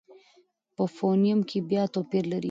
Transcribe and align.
په 0.75 0.83
فونېم 0.95 1.39
کې 1.49 1.59
بیا 1.69 1.83
توپیر 1.93 2.23
لري. 2.31 2.39